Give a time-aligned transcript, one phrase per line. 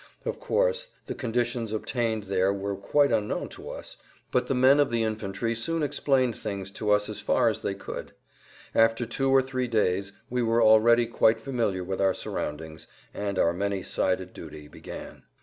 [0.25, 3.97] Of course, the conditions obtaining there were quite unknown to us,
[4.31, 7.75] but the men of the infantry soon explained things to us as far as they
[7.75, 8.13] could.
[8.73, 13.53] After two or three days we were already quite familiar with our surroundings, and our
[13.53, 15.21] many sided duty began.